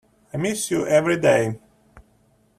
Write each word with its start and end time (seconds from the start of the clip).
I 0.33 0.37
miss 0.37 0.71
you 0.71 0.87
every 0.87 1.19
day. 1.19 1.59